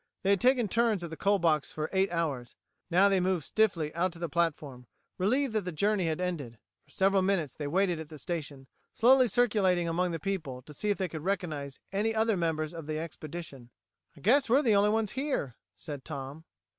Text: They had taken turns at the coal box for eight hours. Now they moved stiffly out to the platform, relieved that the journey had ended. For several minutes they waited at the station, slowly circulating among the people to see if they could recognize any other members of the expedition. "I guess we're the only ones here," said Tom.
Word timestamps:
They 0.23 0.31
had 0.31 0.41
taken 0.41 0.67
turns 0.67 1.03
at 1.03 1.11
the 1.11 1.15
coal 1.15 1.37
box 1.37 1.71
for 1.71 1.87
eight 1.93 2.11
hours. 2.11 2.55
Now 2.89 3.07
they 3.07 3.19
moved 3.19 3.45
stiffly 3.45 3.93
out 3.93 4.11
to 4.13 4.17
the 4.17 4.27
platform, 4.27 4.87
relieved 5.19 5.53
that 5.53 5.61
the 5.61 5.71
journey 5.71 6.07
had 6.07 6.19
ended. 6.19 6.57
For 6.85 6.89
several 6.89 7.21
minutes 7.21 7.53
they 7.53 7.67
waited 7.67 7.99
at 7.99 8.09
the 8.09 8.17
station, 8.17 8.65
slowly 8.95 9.27
circulating 9.27 9.87
among 9.87 10.09
the 10.09 10.19
people 10.19 10.63
to 10.63 10.73
see 10.73 10.89
if 10.89 10.97
they 10.97 11.07
could 11.07 11.21
recognize 11.23 11.77
any 11.91 12.15
other 12.15 12.35
members 12.35 12.73
of 12.73 12.87
the 12.87 12.97
expedition. 12.97 13.69
"I 14.17 14.21
guess 14.21 14.49
we're 14.49 14.63
the 14.63 14.73
only 14.75 14.89
ones 14.89 15.11
here," 15.11 15.55
said 15.77 16.03
Tom. 16.03 16.45